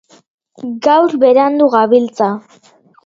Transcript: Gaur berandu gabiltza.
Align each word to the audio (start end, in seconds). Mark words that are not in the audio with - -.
Gaur 0.87 1.13
berandu 1.25 1.67
gabiltza. 1.75 2.31